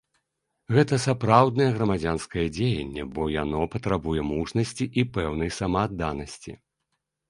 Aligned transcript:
Гэта 0.77 0.95
сапраўднае 1.07 1.67
грамадзянскае 1.75 2.47
дзеянне, 2.57 3.07
бо 3.19 3.29
яно 3.43 3.63
патрабуе 3.77 4.21
мужнасці 4.35 4.93
і 4.99 5.09
пэўнай 5.15 5.57
самаадданасці. 5.63 6.61